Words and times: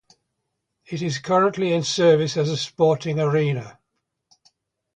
It 0.87 1.03
is 1.03 1.19
currently 1.19 1.71
in 1.73 1.83
service 1.83 2.35
as 2.35 2.49
a 2.49 2.57
sporting 2.57 3.19
arena. 3.19 3.77